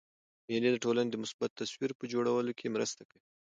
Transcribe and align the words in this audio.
مېلې 0.47 0.69
د 0.71 0.77
ټولني 0.83 1.09
د 1.11 1.15
مثبت 1.23 1.49
تصویر 1.61 1.91
په 1.99 2.03
جوړولو 2.13 2.55
کښي 2.57 2.69
مرسته 2.75 3.01
کوي. 3.09 3.25